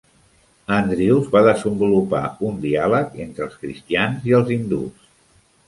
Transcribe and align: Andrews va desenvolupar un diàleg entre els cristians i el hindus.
Andrews 0.77 1.27
va 1.35 1.43
desenvolupar 1.47 2.23
un 2.49 2.57
diàleg 2.65 3.21
entre 3.29 3.47
els 3.49 3.61
cristians 3.67 4.29
i 4.33 4.37
el 4.43 4.53
hindus. 4.57 5.09